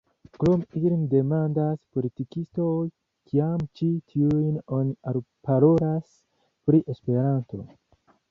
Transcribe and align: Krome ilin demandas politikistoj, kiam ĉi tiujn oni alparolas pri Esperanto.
Krome 0.35 0.77
ilin 0.77 1.01
demandas 1.09 1.81
politikistoj, 1.97 2.79
kiam 3.33 3.61
ĉi 3.81 3.89
tiujn 4.13 4.57
oni 4.79 4.97
alparolas 5.13 6.11
pri 6.71 6.83
Esperanto. 6.95 7.63